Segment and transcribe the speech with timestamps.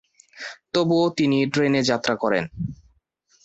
[0.73, 2.43] তবুও তিনি ট্রেনে যাত্রা করেন।